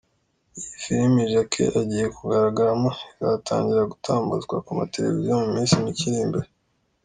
Iyi 0.57 0.71
filimi 0.83 1.29
Jackie 1.31 1.73
agiye 1.79 2.07
kugaragaramo 2.17 2.89
izatangira 3.21 3.89
gutambutswa 3.91 4.55
ku 4.65 4.71
mateleviziyo 4.79 5.35
mu 5.43 5.49
minsi 5.55 5.83
mike 5.83 6.03
iri 6.09 6.19
imbere. 6.25 6.47